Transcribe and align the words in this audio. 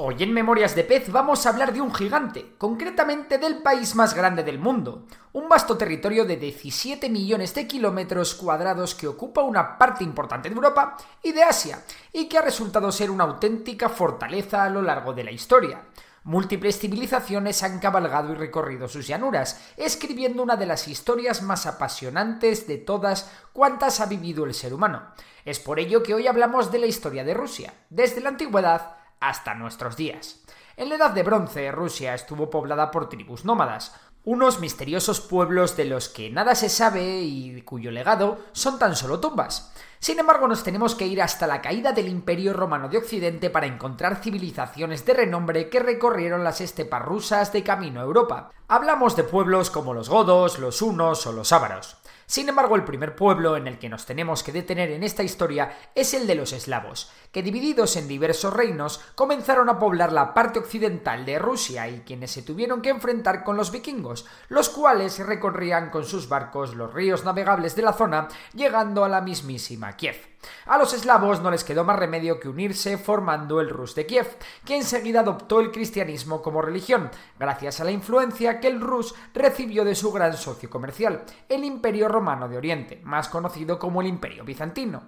Hoy 0.00 0.14
en 0.20 0.32
Memorias 0.32 0.76
de 0.76 0.84
Pez 0.84 1.10
vamos 1.10 1.44
a 1.44 1.48
hablar 1.48 1.72
de 1.72 1.80
un 1.80 1.92
gigante, 1.92 2.54
concretamente 2.56 3.36
del 3.36 3.62
país 3.62 3.96
más 3.96 4.14
grande 4.14 4.44
del 4.44 4.60
mundo, 4.60 5.06
un 5.32 5.48
vasto 5.48 5.76
territorio 5.76 6.24
de 6.24 6.36
17 6.36 7.10
millones 7.10 7.52
de 7.52 7.66
kilómetros 7.66 8.36
cuadrados 8.36 8.94
que 8.94 9.08
ocupa 9.08 9.42
una 9.42 9.76
parte 9.76 10.04
importante 10.04 10.48
de 10.48 10.54
Europa 10.54 10.96
y 11.20 11.32
de 11.32 11.42
Asia, 11.42 11.82
y 12.12 12.28
que 12.28 12.38
ha 12.38 12.42
resultado 12.42 12.92
ser 12.92 13.10
una 13.10 13.24
auténtica 13.24 13.88
fortaleza 13.88 14.62
a 14.62 14.70
lo 14.70 14.82
largo 14.82 15.14
de 15.14 15.24
la 15.24 15.32
historia. 15.32 15.82
Múltiples 16.22 16.78
civilizaciones 16.78 17.64
han 17.64 17.80
cabalgado 17.80 18.32
y 18.32 18.36
recorrido 18.36 18.86
sus 18.86 19.08
llanuras, 19.08 19.60
escribiendo 19.76 20.44
una 20.44 20.54
de 20.54 20.66
las 20.66 20.86
historias 20.86 21.42
más 21.42 21.66
apasionantes 21.66 22.68
de 22.68 22.78
todas 22.78 23.32
cuantas 23.52 23.98
ha 23.98 24.06
vivido 24.06 24.44
el 24.44 24.54
ser 24.54 24.74
humano. 24.74 25.08
Es 25.44 25.58
por 25.58 25.80
ello 25.80 26.04
que 26.04 26.14
hoy 26.14 26.28
hablamos 26.28 26.70
de 26.70 26.78
la 26.78 26.86
historia 26.86 27.24
de 27.24 27.34
Rusia, 27.34 27.74
desde 27.90 28.20
la 28.20 28.28
antigüedad 28.28 28.97
hasta 29.20 29.54
nuestros 29.54 29.96
días. 29.96 30.42
En 30.76 30.88
la 30.88 30.94
Edad 30.94 31.10
de 31.10 31.22
Bronce, 31.22 31.72
Rusia 31.72 32.14
estuvo 32.14 32.50
poblada 32.50 32.90
por 32.90 33.08
tribus 33.08 33.44
nómadas, 33.44 33.94
unos 34.24 34.60
misteriosos 34.60 35.20
pueblos 35.20 35.76
de 35.76 35.86
los 35.86 36.08
que 36.08 36.28
nada 36.28 36.54
se 36.54 36.68
sabe 36.68 37.20
y 37.22 37.62
cuyo 37.62 37.90
legado 37.90 38.38
son 38.52 38.78
tan 38.78 38.94
solo 38.94 39.20
tumbas. 39.20 39.72
Sin 40.00 40.18
embargo, 40.18 40.46
nos 40.46 40.62
tenemos 40.62 40.94
que 40.94 41.06
ir 41.06 41.22
hasta 41.22 41.46
la 41.46 41.60
caída 41.60 41.92
del 41.92 42.08
Imperio 42.08 42.52
Romano 42.52 42.88
de 42.88 42.98
Occidente 42.98 43.50
para 43.50 43.66
encontrar 43.66 44.22
civilizaciones 44.22 45.04
de 45.04 45.14
renombre 45.14 45.68
que 45.68 45.80
recorrieron 45.80 46.44
las 46.44 46.60
estepas 46.60 47.02
rusas 47.02 47.52
de 47.52 47.64
camino 47.64 48.00
a 48.00 48.04
Europa. 48.04 48.50
Hablamos 48.68 49.16
de 49.16 49.24
pueblos 49.24 49.70
como 49.70 49.94
los 49.94 50.08
godos, 50.08 50.58
los 50.58 50.82
hunos 50.82 51.26
o 51.26 51.32
los 51.32 51.50
ávaros. 51.50 51.96
Sin 52.28 52.46
embargo, 52.46 52.76
el 52.76 52.84
primer 52.84 53.16
pueblo 53.16 53.56
en 53.56 53.66
el 53.66 53.78
que 53.78 53.88
nos 53.88 54.04
tenemos 54.04 54.42
que 54.42 54.52
detener 54.52 54.90
en 54.90 55.02
esta 55.02 55.22
historia 55.22 55.78
es 55.94 56.12
el 56.12 56.26
de 56.26 56.34
los 56.34 56.52
eslavos, 56.52 57.10
que 57.32 57.42
divididos 57.42 57.96
en 57.96 58.06
diversos 58.06 58.52
reinos 58.52 59.00
comenzaron 59.14 59.70
a 59.70 59.78
poblar 59.78 60.12
la 60.12 60.34
parte 60.34 60.58
occidental 60.58 61.24
de 61.24 61.38
Rusia 61.38 61.88
y 61.88 62.00
quienes 62.00 62.30
se 62.30 62.42
tuvieron 62.42 62.82
que 62.82 62.90
enfrentar 62.90 63.44
con 63.44 63.56
los 63.56 63.72
vikingos, 63.72 64.26
los 64.50 64.68
cuales 64.68 65.18
recorrían 65.20 65.88
con 65.88 66.04
sus 66.04 66.28
barcos 66.28 66.74
los 66.74 66.92
ríos 66.92 67.24
navegables 67.24 67.74
de 67.76 67.82
la 67.82 67.94
zona, 67.94 68.28
llegando 68.52 69.04
a 69.04 69.08
la 69.08 69.22
mismísima 69.22 69.96
Kiev. 69.96 70.37
A 70.66 70.78
los 70.78 70.92
eslavos 70.92 71.40
no 71.40 71.50
les 71.50 71.64
quedó 71.64 71.84
más 71.84 71.98
remedio 71.98 72.38
que 72.38 72.48
unirse 72.48 72.98
formando 72.98 73.60
el 73.60 73.70
Rus 73.70 73.94
de 73.94 74.06
Kiev, 74.06 74.36
que 74.64 74.76
enseguida 74.76 75.20
adoptó 75.20 75.60
el 75.60 75.72
cristianismo 75.72 76.42
como 76.42 76.62
religión, 76.62 77.10
gracias 77.38 77.80
a 77.80 77.84
la 77.84 77.90
influencia 77.90 78.60
que 78.60 78.68
el 78.68 78.80
Rus 78.80 79.14
recibió 79.34 79.84
de 79.84 79.94
su 79.94 80.12
gran 80.12 80.36
socio 80.36 80.70
comercial, 80.70 81.24
el 81.48 81.64
Imperio 81.64 82.08
Romano 82.08 82.48
de 82.48 82.56
Oriente, 82.56 83.00
más 83.02 83.28
conocido 83.28 83.78
como 83.78 84.00
el 84.00 84.08
Imperio 84.08 84.44
Bizantino. 84.44 85.04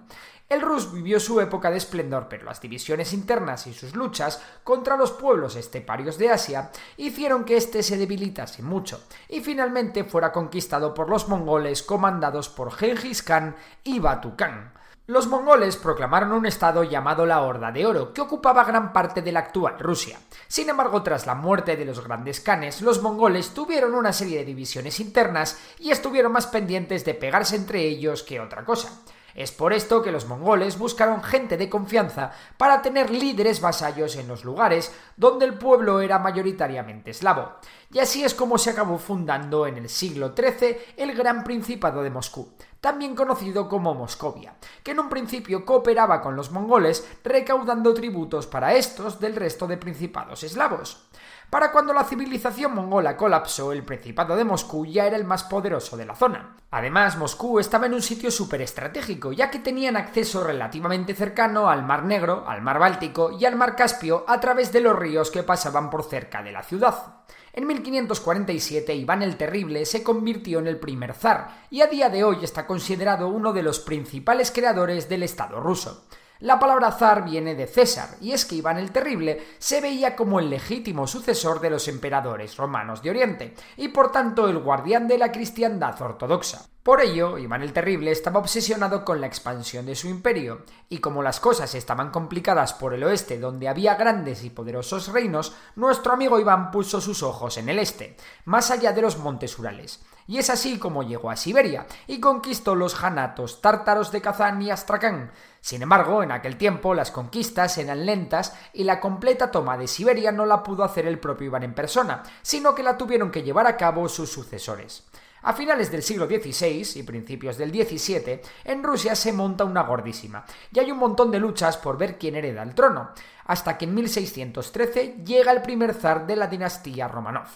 El 0.51 0.59
Rus 0.59 0.91
vivió 0.91 1.17
su 1.21 1.39
época 1.39 1.71
de 1.71 1.77
esplendor, 1.77 2.27
pero 2.27 2.43
las 2.43 2.59
divisiones 2.59 3.13
internas 3.13 3.67
y 3.67 3.73
sus 3.73 3.95
luchas 3.95 4.43
contra 4.65 4.97
los 4.97 5.13
pueblos 5.13 5.55
esteparios 5.55 6.17
de 6.17 6.29
Asia 6.29 6.71
hicieron 6.97 7.45
que 7.45 7.55
éste 7.55 7.81
se 7.83 7.95
debilitase 7.95 8.61
mucho 8.61 9.01
y 9.29 9.39
finalmente 9.39 10.03
fuera 10.03 10.33
conquistado 10.33 10.93
por 10.93 11.07
los 11.07 11.29
mongoles 11.29 11.83
comandados 11.83 12.49
por 12.49 12.73
Genghis 12.73 13.23
Khan 13.23 13.55
y 13.85 13.99
Batu 13.99 14.35
Khan. 14.35 14.73
Los 15.07 15.25
mongoles 15.25 15.77
proclamaron 15.77 16.31
un 16.31 16.45
estado 16.45 16.83
llamado 16.83 17.25
la 17.25 17.41
Horda 17.41 17.71
de 17.71 17.87
Oro, 17.87 18.13
que 18.13 18.21
ocupaba 18.21 18.63
gran 18.63 18.93
parte 18.93 19.23
de 19.23 19.31
la 19.31 19.39
actual 19.39 19.79
Rusia. 19.79 20.19
Sin 20.47 20.69
embargo, 20.69 21.01
tras 21.01 21.25
la 21.25 21.33
muerte 21.33 21.75
de 21.75 21.85
los 21.85 22.03
grandes 22.03 22.39
canes, 22.39 22.83
los 22.83 23.01
mongoles 23.01 23.49
tuvieron 23.49 23.95
una 23.95 24.13
serie 24.13 24.37
de 24.37 24.45
divisiones 24.45 24.99
internas 24.99 25.59
y 25.79 25.89
estuvieron 25.89 26.31
más 26.31 26.45
pendientes 26.45 27.03
de 27.03 27.15
pegarse 27.15 27.55
entre 27.55 27.81
ellos 27.81 28.21
que 28.21 28.39
otra 28.39 28.63
cosa. 28.63 29.01
Es 29.33 29.51
por 29.51 29.73
esto 29.73 30.01
que 30.01 30.11
los 30.11 30.25
mongoles 30.25 30.77
buscaron 30.77 31.23
gente 31.23 31.57
de 31.57 31.69
confianza 31.69 32.31
para 32.57 32.81
tener 32.81 33.09
líderes 33.09 33.61
vasallos 33.61 34.15
en 34.17 34.27
los 34.27 34.43
lugares 34.43 34.93
donde 35.15 35.45
el 35.45 35.53
pueblo 35.55 36.01
era 36.01 36.19
mayoritariamente 36.19 37.11
eslavo. 37.11 37.53
Y 37.91 37.99
así 37.99 38.23
es 38.23 38.33
como 38.33 38.57
se 38.57 38.71
acabó 38.71 38.97
fundando 38.97 39.67
en 39.67 39.77
el 39.77 39.89
siglo 39.89 40.33
XIII 40.35 40.77
el 40.97 41.15
Gran 41.15 41.43
Principado 41.43 42.03
de 42.03 42.09
Moscú, 42.09 42.53
también 42.81 43.15
conocido 43.15 43.69
como 43.69 43.93
Moscovia, 43.93 44.55
que 44.83 44.91
en 44.91 44.99
un 44.99 45.07
principio 45.07 45.63
cooperaba 45.65 46.19
con 46.19 46.35
los 46.35 46.51
mongoles 46.51 47.07
recaudando 47.23 47.93
tributos 47.93 48.47
para 48.47 48.73
estos 48.73 49.19
del 49.19 49.35
resto 49.35 49.67
de 49.67 49.77
principados 49.77 50.43
eslavos. 50.43 51.07
Para 51.51 51.69
cuando 51.73 51.91
la 51.91 52.05
civilización 52.05 52.73
mongola 52.73 53.17
colapsó, 53.17 53.73
el 53.73 53.83
Principado 53.83 54.37
de 54.37 54.45
Moscú 54.45 54.85
ya 54.85 55.05
era 55.05 55.17
el 55.17 55.25
más 55.25 55.43
poderoso 55.43 55.97
de 55.97 56.05
la 56.05 56.15
zona. 56.15 56.55
Además, 56.71 57.17
Moscú 57.17 57.59
estaba 57.59 57.87
en 57.87 57.93
un 57.93 58.01
sitio 58.01 58.31
súper 58.31 58.61
estratégico, 58.61 59.33
ya 59.33 59.51
que 59.51 59.59
tenían 59.59 59.97
acceso 59.97 60.45
relativamente 60.45 61.13
cercano 61.13 61.69
al 61.69 61.83
Mar 61.83 62.05
Negro, 62.05 62.45
al 62.47 62.61
Mar 62.61 62.79
Báltico 62.79 63.37
y 63.37 63.43
al 63.43 63.57
Mar 63.57 63.75
Caspio 63.75 64.23
a 64.29 64.39
través 64.39 64.71
de 64.71 64.79
los 64.79 64.97
ríos 64.97 65.29
que 65.29 65.43
pasaban 65.43 65.89
por 65.89 66.03
cerca 66.03 66.41
de 66.41 66.53
la 66.53 66.63
ciudad. 66.63 67.25
En 67.51 67.67
1547 67.67 68.95
Iván 68.95 69.21
el 69.21 69.35
Terrible 69.35 69.85
se 69.85 70.03
convirtió 70.03 70.59
en 70.59 70.67
el 70.67 70.79
primer 70.79 71.13
zar 71.13 71.65
y 71.69 71.81
a 71.81 71.87
día 71.87 72.07
de 72.07 72.23
hoy 72.23 72.37
está 72.43 72.65
considerado 72.65 73.27
uno 73.27 73.51
de 73.51 73.63
los 73.63 73.81
principales 73.81 74.51
creadores 74.51 75.09
del 75.09 75.23
Estado 75.23 75.59
ruso. 75.59 76.05
La 76.41 76.57
palabra 76.57 76.91
zar 76.91 77.23
viene 77.23 77.53
de 77.53 77.67
César, 77.67 78.17
y 78.19 78.31
es 78.31 78.45
que 78.45 78.55
Iván 78.55 78.79
el 78.79 78.91
Terrible 78.91 79.39
se 79.59 79.79
veía 79.79 80.15
como 80.15 80.39
el 80.39 80.49
legítimo 80.49 81.05
sucesor 81.05 81.61
de 81.61 81.69
los 81.69 81.87
emperadores 81.87 82.57
romanos 82.57 83.03
de 83.03 83.11
Oriente, 83.11 83.53
y 83.77 83.89
por 83.89 84.11
tanto 84.11 84.49
el 84.49 84.57
guardián 84.57 85.07
de 85.07 85.19
la 85.19 85.31
cristiandad 85.31 86.01
ortodoxa. 86.01 86.70
Por 86.83 86.99
ello, 86.99 87.37
Iván 87.37 87.61
el 87.61 87.73
Terrible 87.73 88.09
estaba 88.09 88.39
obsesionado 88.39 89.05
con 89.05 89.21
la 89.21 89.27
expansión 89.27 89.85
de 89.85 89.93
su 89.93 90.07
imperio, 90.07 90.63
y 90.89 90.97
como 90.97 91.21
las 91.21 91.39
cosas 91.39 91.75
estaban 91.75 92.09
complicadas 92.09 92.73
por 92.73 92.95
el 92.95 93.03
oeste 93.03 93.39
donde 93.39 93.67
había 93.67 93.93
grandes 93.93 94.43
y 94.43 94.49
poderosos 94.49 95.09
reinos, 95.09 95.53
nuestro 95.75 96.13
amigo 96.13 96.39
Iván 96.39 96.71
puso 96.71 96.99
sus 96.99 97.21
ojos 97.21 97.59
en 97.59 97.69
el 97.69 97.77
este, 97.77 98.17
más 98.45 98.71
allá 98.71 98.93
de 98.93 99.03
los 99.03 99.19
montes 99.19 99.59
Urales. 99.59 100.01
Y 100.25 100.39
es 100.39 100.49
así 100.49 100.79
como 100.79 101.03
llegó 101.03 101.29
a 101.29 101.35
Siberia 101.35 101.85
y 102.07 102.19
conquistó 102.19 102.73
los 102.73 102.95
janatos 102.95 103.61
tártaros 103.61 104.11
de 104.11 104.21
Kazán 104.21 104.59
y 104.63 104.71
Astrakán. 104.71 105.31
Sin 105.59 105.83
embargo, 105.83 106.23
en 106.23 106.31
aquel 106.31 106.57
tiempo 106.57 106.95
las 106.95 107.11
conquistas 107.11 107.77
eran 107.77 108.07
lentas 108.07 108.55
y 108.73 108.85
la 108.85 108.99
completa 108.99 109.51
toma 109.51 109.77
de 109.77 109.87
Siberia 109.87 110.31
no 110.31 110.47
la 110.47 110.63
pudo 110.63 110.83
hacer 110.83 111.05
el 111.05 111.19
propio 111.19 111.45
Iván 111.45 111.61
en 111.61 111.75
persona, 111.75 112.23
sino 112.41 112.73
que 112.73 112.81
la 112.81 112.97
tuvieron 112.97 113.29
que 113.29 113.43
llevar 113.43 113.67
a 113.67 113.77
cabo 113.77 114.09
sus 114.09 114.31
sucesores. 114.31 115.03
A 115.43 115.53
finales 115.53 115.89
del 115.91 116.03
siglo 116.03 116.27
XVI 116.27 116.99
y 116.99 117.03
principios 117.03 117.57
del 117.57 117.71
XVII, 117.71 118.41
en 118.63 118.83
Rusia 118.83 119.15
se 119.15 119.33
monta 119.33 119.63
una 119.63 119.81
gordísima, 119.81 120.45
y 120.71 120.79
hay 120.79 120.91
un 120.91 120.99
montón 120.99 121.31
de 121.31 121.39
luchas 121.39 121.77
por 121.77 121.97
ver 121.97 122.19
quién 122.19 122.35
hereda 122.35 122.61
el 122.61 122.75
trono, 122.75 123.09
hasta 123.45 123.75
que 123.75 123.85
en 123.85 123.95
1613 123.95 125.23
llega 125.25 125.51
el 125.51 125.63
primer 125.63 125.95
zar 125.95 126.27
de 126.27 126.35
la 126.35 126.45
dinastía 126.45 127.07
Romanov, 127.07 127.47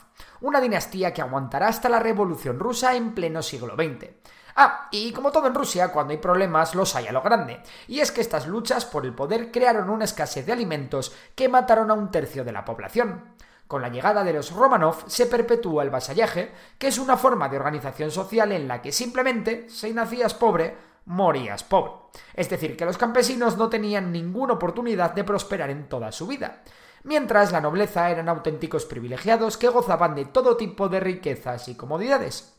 una 0.42 0.60
dinastía 0.60 1.14
que 1.14 1.22
aguantará 1.22 1.68
hasta 1.68 1.88
la 1.88 2.00
Revolución 2.00 2.58
rusa 2.60 2.96
en 2.96 3.14
pleno 3.14 3.44
siglo 3.44 3.76
XX. 3.76 4.10
Ah, 4.56 4.88
y 4.90 5.12
como 5.12 5.32
todo 5.32 5.48
en 5.48 5.54
Rusia, 5.54 5.92
cuando 5.92 6.12
hay 6.12 6.18
problemas 6.18 6.74
los 6.74 6.96
hay 6.96 7.06
a 7.06 7.12
lo 7.12 7.22
grande, 7.22 7.62
y 7.88 8.00
es 8.00 8.12
que 8.12 8.22
estas 8.22 8.48
luchas 8.48 8.86
por 8.86 9.06
el 9.06 9.14
poder 9.14 9.52
crearon 9.52 9.92
una 9.92 10.06
escasez 10.06 10.46
de 10.46 10.54
alimentos 10.54 11.14
que 11.36 11.50
mataron 11.50 11.92
a 11.92 11.94
un 11.94 12.10
tercio 12.10 12.44
de 12.44 12.52
la 12.52 12.66
población. 12.66 13.35
Con 13.68 13.82
la 13.82 13.90
llegada 13.90 14.24
de 14.24 14.34
los 14.34 14.52
Romanov 14.52 15.06
se 15.08 15.26
perpetúa 15.26 15.84
el 15.84 15.90
vasallaje, 15.90 16.52
que 16.78 16.88
es 16.88 17.00
una 17.00 17.18
forma 17.18 17.50
de 17.50 17.58
organización 17.58 18.12
social 18.12 18.52
en 18.52 18.68
la 18.68 18.82
que 18.82 18.92
simplemente, 18.92 19.68
si 19.70 19.92
nacías 19.92 20.36
pobre, 20.36 20.78
morías 21.06 21.64
pobre. 21.64 21.94
Es 22.34 22.50
decir, 22.50 22.78
que 22.78 22.86
los 22.86 22.98
campesinos 22.98 23.58
no 23.58 23.70
tenían 23.70 24.12
ninguna 24.12 24.54
oportunidad 24.54 25.14
de 25.14 25.24
prosperar 25.24 25.72
en 25.72 25.90
toda 25.90 26.12
su 26.12 26.28
vida, 26.28 26.62
mientras 27.04 27.52
la 27.52 27.62
nobleza 27.62 28.10
eran 28.12 28.30
auténticos 28.30 28.86
privilegiados 28.86 29.58
que 29.58 29.70
gozaban 29.70 30.14
de 30.14 30.26
todo 30.26 30.58
tipo 30.58 30.88
de 30.88 31.00
riquezas 31.00 31.68
y 31.68 31.76
comodidades. 31.76 32.55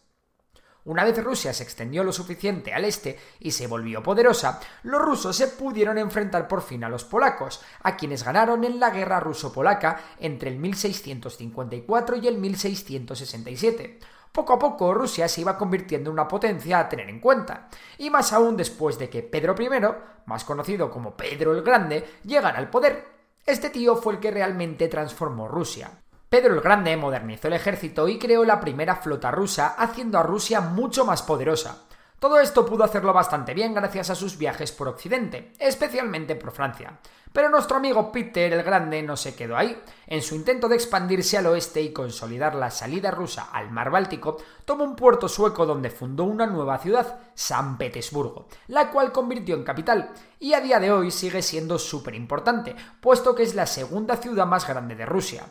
Una 0.86 1.02
vez 1.02 1.20
Rusia 1.22 1.52
se 1.52 1.64
extendió 1.64 2.04
lo 2.04 2.12
suficiente 2.12 2.72
al 2.72 2.84
este 2.84 3.18
y 3.40 3.50
se 3.50 3.66
volvió 3.66 4.04
poderosa, 4.04 4.60
los 4.84 5.02
rusos 5.02 5.34
se 5.34 5.48
pudieron 5.48 5.98
enfrentar 5.98 6.46
por 6.46 6.62
fin 6.62 6.84
a 6.84 6.88
los 6.88 7.02
polacos, 7.02 7.60
a 7.82 7.96
quienes 7.96 8.22
ganaron 8.22 8.62
en 8.62 8.78
la 8.78 8.90
guerra 8.90 9.18
ruso-polaca 9.18 10.00
entre 10.20 10.48
el 10.48 10.58
1654 10.58 12.16
y 12.18 12.28
el 12.28 12.38
1667. 12.38 13.98
Poco 14.30 14.52
a 14.52 14.58
poco 14.60 14.94
Rusia 14.94 15.26
se 15.26 15.40
iba 15.40 15.58
convirtiendo 15.58 16.10
en 16.10 16.14
una 16.14 16.28
potencia 16.28 16.78
a 16.78 16.88
tener 16.88 17.08
en 17.08 17.18
cuenta, 17.18 17.68
y 17.98 18.08
más 18.08 18.32
aún 18.32 18.56
después 18.56 18.96
de 18.96 19.10
que 19.10 19.24
Pedro 19.24 19.56
I, 19.58 19.68
más 20.26 20.44
conocido 20.44 20.88
como 20.88 21.16
Pedro 21.16 21.52
el 21.52 21.62
Grande, 21.62 22.20
llegara 22.22 22.58
al 22.58 22.70
poder. 22.70 23.08
Este 23.44 23.70
tío 23.70 23.96
fue 23.96 24.12
el 24.12 24.20
que 24.20 24.30
realmente 24.30 24.86
transformó 24.86 25.48
Rusia. 25.48 25.90
Pedro 26.28 26.54
el 26.54 26.60
Grande 26.60 26.96
modernizó 26.96 27.46
el 27.46 27.54
ejército 27.54 28.08
y 28.08 28.18
creó 28.18 28.44
la 28.44 28.58
primera 28.58 28.96
flota 28.96 29.30
rusa, 29.30 29.76
haciendo 29.78 30.18
a 30.18 30.24
Rusia 30.24 30.60
mucho 30.60 31.04
más 31.04 31.22
poderosa. 31.22 31.84
Todo 32.18 32.40
esto 32.40 32.66
pudo 32.66 32.82
hacerlo 32.82 33.12
bastante 33.12 33.54
bien 33.54 33.74
gracias 33.74 34.10
a 34.10 34.16
sus 34.16 34.36
viajes 34.36 34.72
por 34.72 34.88
Occidente, 34.88 35.52
especialmente 35.60 36.34
por 36.34 36.50
Francia. 36.50 36.98
Pero 37.32 37.48
nuestro 37.48 37.76
amigo 37.76 38.10
Peter 38.10 38.52
el 38.52 38.64
Grande 38.64 39.02
no 39.04 39.16
se 39.16 39.36
quedó 39.36 39.56
ahí. 39.56 39.80
En 40.08 40.20
su 40.20 40.34
intento 40.34 40.66
de 40.68 40.74
expandirse 40.74 41.38
al 41.38 41.46
oeste 41.46 41.80
y 41.80 41.92
consolidar 41.92 42.56
la 42.56 42.72
salida 42.72 43.12
rusa 43.12 43.50
al 43.52 43.70
mar 43.70 43.90
Báltico, 43.90 44.38
tomó 44.64 44.82
un 44.82 44.96
puerto 44.96 45.28
sueco 45.28 45.64
donde 45.64 45.90
fundó 45.90 46.24
una 46.24 46.46
nueva 46.46 46.78
ciudad, 46.78 47.20
San 47.34 47.78
Petersburgo, 47.78 48.48
la 48.66 48.90
cual 48.90 49.12
convirtió 49.12 49.54
en 49.54 49.62
capital, 49.62 50.10
y 50.40 50.54
a 50.54 50.60
día 50.60 50.80
de 50.80 50.90
hoy 50.90 51.12
sigue 51.12 51.42
siendo 51.42 51.78
súper 51.78 52.16
importante, 52.16 52.74
puesto 53.00 53.32
que 53.32 53.44
es 53.44 53.54
la 53.54 53.66
segunda 53.66 54.16
ciudad 54.16 54.46
más 54.46 54.66
grande 54.66 54.96
de 54.96 55.06
Rusia. 55.06 55.44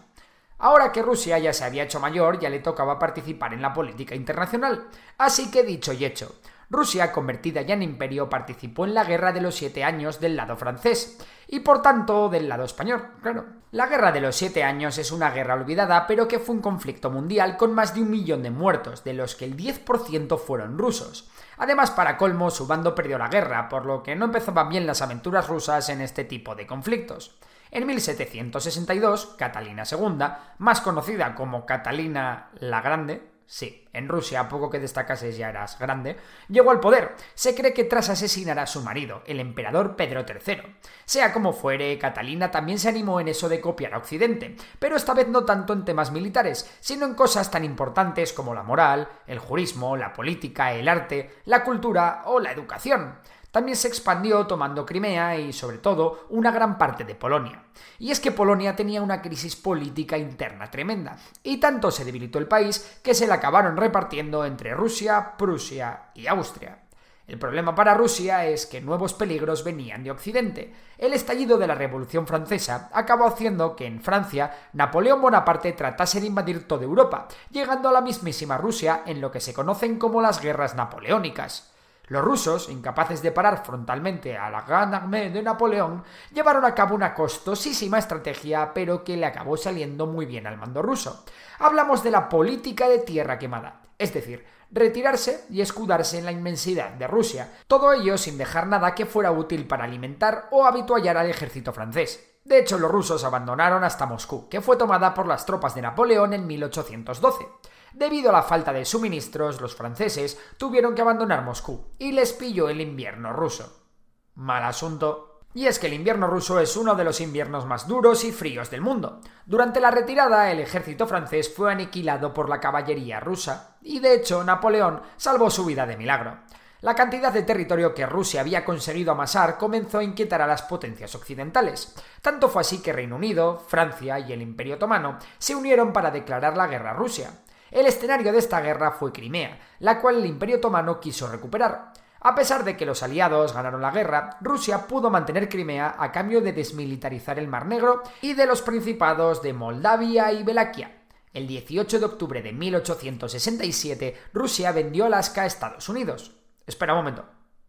Ahora 0.66 0.92
que 0.92 1.04
Rusia 1.04 1.38
ya 1.38 1.54
se 1.54 1.64
había 1.64 1.84
hecho 1.84 2.00
mayor, 2.00 2.40
ya 2.40 2.50
le 2.50 2.58
tocaba 2.58 2.98
participar 2.98 3.54
en 3.54 3.62
la 3.62 3.72
política 3.72 4.16
internacional. 4.16 4.88
Así 5.16 5.52
que 5.52 5.62
dicho 5.62 5.94
y 5.94 6.04
hecho, 6.04 6.38
Rusia, 6.72 7.12
convertida 7.12 7.62
ya 7.62 7.76
en 7.76 7.84
imperio, 7.84 8.32
participó 8.32 8.86
en 8.86 8.96
la 8.96 9.04
Guerra 9.04 9.32
de 9.32 9.42
los 9.42 9.54
Siete 9.54 9.84
Años 9.84 10.20
del 10.20 10.36
lado 10.36 10.56
francés, 10.56 11.20
y 11.48 11.60
por 11.60 11.84
tanto 11.84 12.30
del 12.30 12.50
lado 12.50 12.64
español, 12.64 13.12
claro. 13.22 13.46
La 13.74 13.86
Guerra 13.86 14.12
de 14.12 14.22
los 14.22 14.36
Siete 14.36 14.64
Años 14.64 14.98
es 14.98 15.12
una 15.12 15.30
guerra 15.30 15.54
olvidada, 15.54 16.08
pero 16.08 16.28
que 16.28 16.40
fue 16.40 16.56
un 16.56 16.62
conflicto 16.62 17.12
mundial 17.12 17.58
con 17.58 17.76
más 17.76 17.94
de 17.94 18.02
un 18.02 18.10
millón 18.10 18.42
de 18.42 18.50
muertos, 18.50 19.04
de 19.04 19.14
los 19.14 19.36
que 19.36 19.46
el 19.46 19.56
10% 19.56 20.40
fueron 20.40 20.80
rusos. 20.80 21.30
Además, 21.58 21.92
para 21.92 22.18
colmo, 22.18 22.50
su 22.50 22.66
bando 22.66 22.96
perdió 22.96 23.20
la 23.20 23.28
guerra, 23.28 23.70
por 23.70 23.86
lo 23.86 24.02
que 24.02 24.16
no 24.16 24.26
empezaban 24.26 24.70
bien 24.70 24.88
las 24.88 25.04
aventuras 25.04 25.48
rusas 25.48 25.90
en 25.90 26.02
este 26.02 26.24
tipo 26.24 26.56
de 26.56 26.66
conflictos. 26.66 27.36
En 27.76 27.86
1762, 27.86 29.36
Catalina 29.38 29.84
II, 29.84 30.26
más 30.60 30.80
conocida 30.80 31.36
como 31.36 31.66
Catalina 31.66 32.48
la 32.62 32.80
Grande, 32.80 33.22
sí, 33.46 33.86
en 33.92 34.08
Rusia 34.08 34.48
poco 34.48 34.70
que 34.70 34.80
destacase 34.80 35.34
ya 35.34 35.50
eras 35.50 35.78
grande, 35.78 36.16
llegó 36.48 36.72
al 36.72 36.80
poder. 36.80 37.18
Se 37.34 37.54
cree 37.54 37.74
que 37.74 37.84
tras 37.84 38.08
asesinar 38.08 38.60
a 38.60 38.66
su 38.66 38.82
marido, 38.82 39.24
el 39.28 39.42
emperador 39.42 39.98
Pedro 39.98 40.26
III. 40.26 40.78
Sea 41.04 41.34
como 41.34 41.52
fuere, 41.52 42.00
Catalina 42.00 42.50
también 42.50 42.80
se 42.80 42.88
animó 42.88 43.20
en 43.20 43.28
eso 43.28 43.50
de 43.50 43.60
copiar 43.60 43.94
a 43.94 43.98
Occidente, 43.98 44.56
pero 44.80 44.96
esta 44.96 45.14
vez 45.14 45.28
no 45.28 45.44
tanto 45.44 45.74
en 45.74 45.84
temas 45.84 46.14
militares, 46.14 46.78
sino 46.80 47.06
en 47.06 47.14
cosas 47.14 47.52
tan 47.52 47.66
importantes 47.66 48.32
como 48.32 48.54
la 48.54 48.64
moral, 48.64 49.10
el 49.28 49.40
jurismo, 49.40 49.98
la 49.98 50.14
política, 50.14 50.72
el 50.72 50.88
arte, 50.88 51.42
la 51.44 51.66
cultura 51.66 52.22
o 52.28 52.40
la 52.40 52.54
educación 52.54 53.16
también 53.56 53.78
se 53.78 53.88
expandió 53.88 54.46
tomando 54.46 54.86
Crimea 54.86 55.40
y, 55.40 55.54
sobre 55.54 55.78
todo, 55.78 56.26
una 56.28 56.52
gran 56.52 56.78
parte 56.78 57.06
de 57.06 57.16
Polonia. 57.16 57.64
Y 58.00 58.12
es 58.12 58.20
que 58.20 58.34
Polonia 58.34 58.76
tenía 58.76 59.02
una 59.02 59.22
crisis 59.22 59.56
política 59.56 60.18
interna 60.18 60.70
tremenda, 60.70 61.18
y 61.42 61.56
tanto 61.56 61.90
se 61.90 62.04
debilitó 62.04 62.38
el 62.38 62.50
país 62.50 63.00
que 63.02 63.14
se 63.14 63.28
la 63.28 63.36
acabaron 63.36 63.78
repartiendo 63.78 64.44
entre 64.44 64.74
Rusia, 64.74 65.38
Prusia 65.38 66.10
y 66.16 66.28
Austria. 66.28 66.80
El 67.28 67.40
problema 67.40 67.74
para 67.74 67.94
Rusia 67.94 68.46
es 68.46 68.66
que 68.66 68.82
nuevos 68.82 69.14
peligros 69.14 69.64
venían 69.64 70.04
de 70.04 70.12
Occidente. 70.12 70.74
El 70.98 71.14
estallido 71.14 71.58
de 71.58 71.68
la 71.68 71.76
Revolución 71.76 72.28
Francesa 72.28 72.90
acabó 72.92 73.26
haciendo 73.26 73.78
que 73.78 73.86
en 73.86 74.02
Francia 74.02 74.54
Napoleón 74.74 75.22
Bonaparte 75.22 75.72
tratase 75.72 76.20
de 76.20 76.28
invadir 76.28 76.68
toda 76.68 76.84
Europa, 76.84 77.30
llegando 77.52 77.88
a 77.88 77.94
la 77.94 78.02
mismísima 78.02 78.58
Rusia 78.58 79.04
en 79.06 79.22
lo 79.22 79.32
que 79.32 79.40
se 79.40 79.54
conocen 79.54 79.98
como 79.98 80.20
las 80.20 80.42
guerras 80.42 80.76
napoleónicas. 80.76 81.72
Los 82.08 82.24
rusos, 82.24 82.70
incapaces 82.70 83.22
de 83.22 83.32
parar 83.32 83.66
frontalmente 83.66 84.38
a 84.38 84.50
la 84.50 84.62
Gran 84.62 84.94
Armée 84.94 85.32
de 85.32 85.42
Napoleón, 85.42 86.04
llevaron 86.32 86.64
a 86.66 86.76
cabo 86.76 86.94
una 86.94 87.14
costosísima 87.14 87.98
estrategia, 87.98 88.74
pero 88.74 89.04
que 89.04 89.18
le 89.18 89.26
acabó 89.26 89.58
saliendo 89.58 90.06
muy 90.06 90.26
bien 90.26 90.46
al 90.46 90.58
mando 90.58 90.82
ruso. 90.82 91.26
Hablamos 91.60 92.04
de 92.04 92.12
la 92.12 92.30
política 92.30 92.88
de 92.88 93.00
tierra 93.00 93.40
quemada, 93.40 93.82
es 93.98 94.14
decir, 94.14 94.46
retirarse 94.72 95.46
y 95.50 95.62
escudarse 95.62 96.20
en 96.20 96.26
la 96.26 96.32
inmensidad 96.32 96.92
de 96.92 97.08
Rusia, 97.08 97.52
todo 97.68 97.94
ello 97.94 98.18
sin 98.18 98.38
dejar 98.38 98.68
nada 98.68 98.94
que 98.94 99.06
fuera 99.06 99.32
útil 99.32 99.68
para 99.68 99.86
alimentar 99.86 100.48
o 100.52 100.66
habituallar 100.66 101.18
al 101.18 101.30
ejército 101.30 101.72
francés. 101.74 102.36
De 102.44 102.60
hecho, 102.60 102.78
los 102.78 102.92
rusos 102.92 103.24
abandonaron 103.24 103.84
hasta 103.84 104.06
Moscú, 104.06 104.48
que 104.48 104.62
fue 104.62 104.78
tomada 104.78 105.16
por 105.16 105.26
las 105.26 105.48
tropas 105.48 105.74
de 105.74 105.82
Napoleón 105.82 106.34
en 106.34 106.46
1812. 106.46 107.48
Debido 107.96 108.30
a 108.30 108.34
la 108.34 108.44
falta 108.44 108.74
de 108.74 108.84
suministros, 108.84 109.62
los 109.62 109.74
franceses 109.74 110.38
tuvieron 110.58 110.94
que 110.94 111.02
abandonar 111.02 111.46
Moscú 111.46 111.94
y 111.98 112.12
les 112.12 112.34
pilló 112.34 112.68
el 112.68 112.82
invierno 112.82 113.32
ruso. 113.32 113.86
Mal 114.34 114.66
asunto. 114.66 115.40
Y 115.54 115.68
es 115.68 115.80
que 115.80 115.88
el 115.88 115.94
invierno 115.94 116.28
ruso 116.28 116.60
es 116.60 116.76
uno 116.76 116.96
de 116.96 117.06
los 117.06 117.22
inviernos 117.22 117.66
más 117.66 117.88
duros 117.88 118.26
y 118.26 118.34
fríos 118.34 118.70
del 118.70 118.82
mundo. 118.82 119.22
Durante 119.46 119.80
la 119.80 119.92
retirada, 119.92 120.52
el 120.52 120.60
ejército 120.60 121.08
francés 121.08 121.54
fue 121.56 121.72
aniquilado 121.72 122.34
por 122.34 122.50
la 122.50 122.60
caballería 122.60 123.22
rusa, 123.22 123.78
y 123.82 124.02
de 124.02 124.16
hecho 124.16 124.44
Napoleón 124.44 125.02
salvó 125.16 125.50
su 125.50 125.64
vida 125.64 125.86
de 125.86 125.96
milagro. 125.96 126.40
La 126.82 126.96
cantidad 126.96 127.32
de 127.32 127.44
territorio 127.44 127.94
que 127.94 128.06
Rusia 128.06 128.42
había 128.42 128.66
conseguido 128.66 129.14
amasar 129.14 129.58
comenzó 129.58 130.00
a 130.00 130.04
inquietar 130.04 130.42
a 130.42 130.48
las 130.48 130.64
potencias 130.64 131.16
occidentales. 131.16 131.96
Tanto 132.22 132.50
fue 132.50 132.60
así 132.60 132.82
que 132.82 132.92
Reino 132.92 133.16
Unido, 133.16 133.58
Francia 133.58 134.20
y 134.20 134.34
el 134.34 134.42
Imperio 134.42 134.76
Otomano 134.76 135.18
se 135.38 135.56
unieron 135.56 135.94
para 135.94 136.12
declarar 136.12 136.58
la 136.58 136.68
guerra 136.68 136.92
a 136.92 136.96
Rusia. 136.96 137.45
El 137.76 137.88
escenario 137.88 138.32
de 138.32 138.40
esta 138.40 138.62
guerra 138.62 138.92
fue 138.92 139.12
Crimea, 139.12 139.60
la 139.80 140.00
cual 140.00 140.16
el 140.16 140.26
Imperio 140.26 140.60
Otomano 140.60 140.98
quiso 140.98 141.28
recuperar. 141.28 141.92
A 142.22 142.34
pesar 142.34 142.64
de 142.64 142.78
que 142.78 142.86
los 142.86 143.04
aliados 143.04 143.52
ganaron 143.52 143.82
la 143.82 143.92
guerra, 143.92 144.38
Rusia 144.40 144.88
pudo 144.88 145.10
mantener 145.10 145.50
Crimea 145.50 145.98
a 146.00 146.10
cambio 146.10 146.40
de 146.40 146.54
desmilitarizar 146.54 147.38
el 147.38 147.50
Mar 147.50 147.66
Negro 147.66 148.02
y 148.22 148.32
de 148.32 148.46
los 148.46 148.62
principados 148.62 149.42
de 149.42 149.52
Moldavia 149.52 150.32
y 150.32 150.44
Belaquia. 150.44 151.04
El 151.34 151.48
18 151.48 152.00
de 152.00 152.06
octubre 152.06 152.42
de 152.42 152.54
1867, 152.54 154.22
Rusia 154.32 154.72
vendió 154.72 155.08
Alaska 155.08 155.42
a 155.42 155.46
Estados 155.46 155.90
Unidos. 155.90 156.32
Espera 156.66 156.94
un 156.94 157.00
momento. 157.00 157.26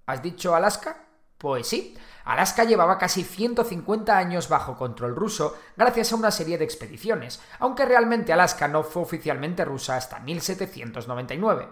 ¿Has 0.06 0.22
dicho 0.22 0.54
Alaska? 0.54 1.04
Pues 1.36 1.66
sí, 1.66 1.96
Alaska 2.26 2.64
llevaba 2.64 2.98
casi 2.98 3.22
150 3.22 4.18
años 4.18 4.48
bajo 4.48 4.76
control 4.76 5.14
ruso 5.14 5.56
gracias 5.76 6.12
a 6.12 6.16
una 6.16 6.32
serie 6.32 6.58
de 6.58 6.64
expediciones, 6.64 7.40
aunque 7.60 7.86
realmente 7.86 8.32
Alaska 8.32 8.66
no 8.66 8.82
fue 8.82 9.02
oficialmente 9.02 9.64
rusa 9.64 9.96
hasta 9.96 10.18
1799. 10.18 11.68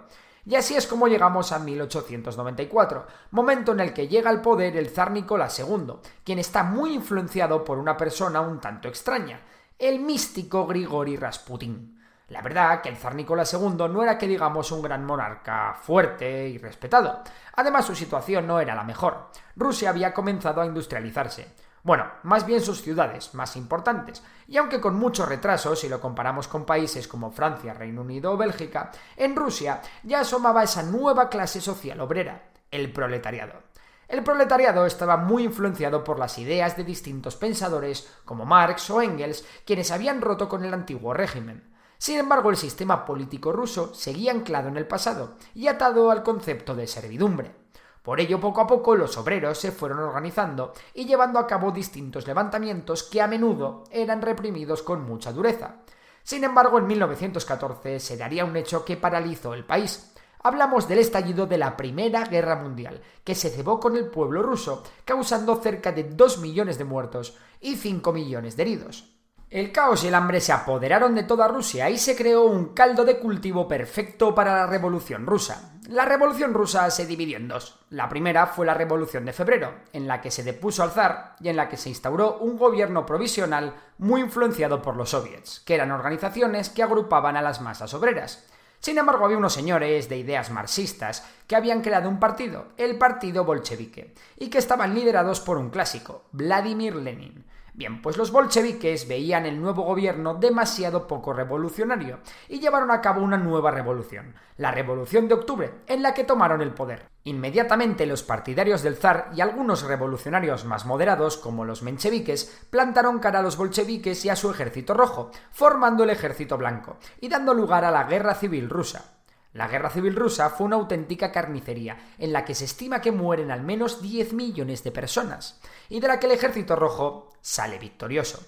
Y 0.46 0.54
así 0.54 0.76
es 0.76 0.86
como 0.86 1.08
llegamos 1.08 1.50
a 1.50 1.58
1894, 1.58 3.06
momento 3.32 3.72
en 3.72 3.80
el 3.80 3.92
que 3.92 4.06
llega 4.06 4.30
al 4.30 4.42
poder 4.42 4.76
el 4.76 4.90
zar 4.90 5.10
Nicolás 5.10 5.58
II, 5.58 5.94
quien 6.22 6.38
está 6.38 6.62
muy 6.62 6.94
influenciado 6.94 7.64
por 7.64 7.78
una 7.78 7.96
persona 7.96 8.40
un 8.40 8.60
tanto 8.60 8.86
extraña, 8.86 9.40
el 9.76 9.98
místico 9.98 10.66
Grigori 10.68 11.16
Rasputin. 11.16 11.98
La 12.28 12.40
verdad 12.40 12.80
que 12.80 12.88
el 12.88 12.96
zar 12.96 13.14
Nicolás 13.14 13.52
II 13.52 13.88
no 13.90 14.02
era 14.02 14.16
que 14.16 14.26
digamos 14.26 14.72
un 14.72 14.80
gran 14.80 15.04
monarca 15.04 15.76
fuerte 15.80 16.48
y 16.48 16.58
respetado. 16.58 17.22
Además 17.56 17.84
su 17.84 17.94
situación 17.94 18.46
no 18.46 18.60
era 18.60 18.74
la 18.74 18.82
mejor. 18.82 19.28
Rusia 19.56 19.90
había 19.90 20.14
comenzado 20.14 20.62
a 20.62 20.66
industrializarse. 20.66 21.52
Bueno, 21.82 22.06
más 22.22 22.46
bien 22.46 22.62
sus 22.62 22.80
ciudades 22.80 23.34
más 23.34 23.56
importantes, 23.56 24.22
y 24.48 24.56
aunque 24.56 24.80
con 24.80 24.94
mucho 24.94 25.26
retraso 25.26 25.76
si 25.76 25.86
lo 25.86 26.00
comparamos 26.00 26.48
con 26.48 26.64
países 26.64 27.06
como 27.06 27.30
Francia, 27.30 27.74
Reino 27.74 28.00
Unido 28.00 28.32
o 28.32 28.36
Bélgica, 28.38 28.90
en 29.18 29.36
Rusia 29.36 29.82
ya 30.02 30.20
asomaba 30.20 30.62
esa 30.62 30.82
nueva 30.82 31.28
clase 31.28 31.60
social 31.60 32.00
obrera, 32.00 32.48
el 32.70 32.90
proletariado. 32.90 33.64
El 34.08 34.22
proletariado 34.22 34.86
estaba 34.86 35.18
muy 35.18 35.44
influenciado 35.44 36.02
por 36.04 36.18
las 36.18 36.38
ideas 36.38 36.74
de 36.74 36.84
distintos 36.84 37.36
pensadores 37.36 38.10
como 38.24 38.46
Marx 38.46 38.88
o 38.88 39.02
Engels, 39.02 39.44
quienes 39.66 39.90
habían 39.90 40.22
roto 40.22 40.48
con 40.48 40.64
el 40.64 40.72
antiguo 40.72 41.12
régimen. 41.12 41.73
Sin 41.98 42.18
embargo, 42.18 42.50
el 42.50 42.56
sistema 42.56 43.04
político 43.04 43.52
ruso 43.52 43.94
seguía 43.94 44.32
anclado 44.32 44.68
en 44.68 44.76
el 44.76 44.86
pasado 44.86 45.36
y 45.54 45.68
atado 45.68 46.10
al 46.10 46.22
concepto 46.22 46.74
de 46.74 46.86
servidumbre. 46.86 47.64
Por 48.02 48.20
ello, 48.20 48.38
poco 48.38 48.60
a 48.60 48.66
poco, 48.66 48.96
los 48.96 49.16
obreros 49.16 49.58
se 49.58 49.72
fueron 49.72 50.00
organizando 50.00 50.74
y 50.92 51.06
llevando 51.06 51.38
a 51.38 51.46
cabo 51.46 51.70
distintos 51.70 52.26
levantamientos 52.26 53.02
que 53.02 53.22
a 53.22 53.26
menudo 53.26 53.84
eran 53.90 54.20
reprimidos 54.20 54.82
con 54.82 55.06
mucha 55.06 55.32
dureza. 55.32 55.76
Sin 56.22 56.44
embargo, 56.44 56.78
en 56.78 56.86
1914 56.86 58.00
se 58.00 58.16
daría 58.18 58.44
un 58.44 58.56
hecho 58.56 58.84
que 58.84 58.98
paralizó 58.98 59.54
el 59.54 59.64
país. 59.64 60.12
Hablamos 60.42 60.86
del 60.86 60.98
estallido 60.98 61.46
de 61.46 61.56
la 61.56 61.78
Primera 61.78 62.26
Guerra 62.26 62.56
Mundial, 62.56 63.00
que 63.24 63.34
se 63.34 63.48
cebó 63.48 63.80
con 63.80 63.96
el 63.96 64.08
pueblo 64.10 64.42
ruso, 64.42 64.82
causando 65.06 65.56
cerca 65.56 65.90
de 65.90 66.04
2 66.04 66.40
millones 66.40 66.76
de 66.76 66.84
muertos 66.84 67.38
y 67.60 67.76
5 67.76 68.12
millones 68.12 68.54
de 68.54 68.62
heridos. 68.64 69.13
El 69.54 69.70
caos 69.70 70.02
y 70.02 70.08
el 70.08 70.16
hambre 70.16 70.40
se 70.40 70.52
apoderaron 70.52 71.14
de 71.14 71.22
toda 71.22 71.46
Rusia 71.46 71.88
y 71.88 71.96
se 71.96 72.16
creó 72.16 72.42
un 72.42 72.74
caldo 72.74 73.04
de 73.04 73.20
cultivo 73.20 73.68
perfecto 73.68 74.34
para 74.34 74.52
la 74.52 74.66
revolución 74.66 75.26
rusa. 75.26 75.76
La 75.86 76.04
Revolución 76.04 76.52
rusa 76.52 76.90
se 76.90 77.06
dividió 77.06 77.36
en 77.36 77.46
dos. 77.46 77.78
La 77.90 78.08
primera 78.08 78.48
fue 78.48 78.66
la 78.66 78.74
Revolución 78.74 79.24
de 79.24 79.32
Febrero, 79.32 79.72
en 79.92 80.08
la 80.08 80.20
que 80.20 80.32
se 80.32 80.42
depuso 80.42 80.82
al 80.82 80.90
zar 80.90 81.36
y 81.38 81.50
en 81.50 81.56
la 81.56 81.68
que 81.68 81.76
se 81.76 81.88
instauró 81.88 82.38
un 82.38 82.58
gobierno 82.58 83.06
provisional 83.06 83.74
muy 83.98 84.22
influenciado 84.22 84.82
por 84.82 84.96
los 84.96 85.10
soviets, 85.10 85.60
que 85.60 85.76
eran 85.76 85.92
organizaciones 85.92 86.68
que 86.68 86.82
agrupaban 86.82 87.36
a 87.36 87.42
las 87.42 87.60
masas 87.60 87.94
obreras. 87.94 88.44
Sin 88.80 88.98
embargo, 88.98 89.24
había 89.24 89.38
unos 89.38 89.52
señores 89.52 90.08
de 90.08 90.16
ideas 90.16 90.50
marxistas 90.50 91.24
que 91.46 91.54
habían 91.54 91.80
creado 91.80 92.08
un 92.08 92.18
partido, 92.18 92.72
el 92.76 92.98
Partido 92.98 93.44
Bolchevique, 93.44 94.16
y 94.36 94.50
que 94.50 94.58
estaban 94.58 94.96
liderados 94.96 95.38
por 95.38 95.58
un 95.58 95.70
clásico, 95.70 96.24
Vladimir 96.32 96.96
Lenin. 96.96 97.44
Bien, 97.76 98.00
pues 98.02 98.16
los 98.16 98.30
bolcheviques 98.30 99.08
veían 99.08 99.46
el 99.46 99.60
nuevo 99.60 99.82
gobierno 99.82 100.34
demasiado 100.34 101.08
poco 101.08 101.32
revolucionario 101.32 102.20
y 102.48 102.60
llevaron 102.60 102.92
a 102.92 103.00
cabo 103.00 103.20
una 103.20 103.36
nueva 103.36 103.72
revolución, 103.72 104.36
la 104.56 104.70
Revolución 104.70 105.26
de 105.26 105.34
Octubre, 105.34 105.74
en 105.88 106.00
la 106.00 106.14
que 106.14 106.22
tomaron 106.22 106.62
el 106.62 106.72
poder. 106.72 107.08
Inmediatamente 107.24 108.06
los 108.06 108.22
partidarios 108.22 108.82
del 108.84 108.94
zar 108.94 109.32
y 109.34 109.40
algunos 109.40 109.82
revolucionarios 109.82 110.64
más 110.64 110.86
moderados, 110.86 111.36
como 111.36 111.64
los 111.64 111.82
mencheviques, 111.82 112.64
plantaron 112.70 113.18
cara 113.18 113.40
a 113.40 113.42
los 113.42 113.56
bolcheviques 113.56 114.24
y 114.24 114.28
a 114.28 114.36
su 114.36 114.52
ejército 114.52 114.94
rojo, 114.94 115.32
formando 115.50 116.04
el 116.04 116.10
ejército 116.10 116.56
blanco 116.56 116.98
y 117.20 117.28
dando 117.28 117.54
lugar 117.54 117.84
a 117.84 117.90
la 117.90 118.04
guerra 118.04 118.36
civil 118.36 118.70
rusa. 118.70 119.13
La 119.54 119.68
guerra 119.68 119.88
civil 119.88 120.16
rusa 120.16 120.50
fue 120.50 120.66
una 120.66 120.74
auténtica 120.74 121.30
carnicería, 121.30 121.96
en 122.18 122.32
la 122.32 122.44
que 122.44 122.56
se 122.56 122.64
estima 122.64 123.00
que 123.00 123.12
mueren 123.12 123.52
al 123.52 123.62
menos 123.62 124.02
10 124.02 124.32
millones 124.32 124.82
de 124.82 124.90
personas, 124.90 125.60
y 125.88 126.00
de 126.00 126.08
la 126.08 126.18
que 126.18 126.26
el 126.26 126.32
ejército 126.32 126.74
rojo 126.74 127.30
sale 127.40 127.78
victorioso. 127.78 128.44